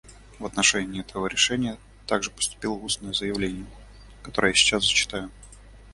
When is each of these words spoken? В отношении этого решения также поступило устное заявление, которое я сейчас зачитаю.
В 0.39 0.47
отношении 0.47 1.01
этого 1.01 1.27
решения 1.27 1.77
также 2.07 2.31
поступило 2.31 2.71
устное 2.73 3.13
заявление, 3.13 3.67
которое 4.23 4.47
я 4.47 4.55
сейчас 4.55 4.81
зачитаю. 4.81 5.29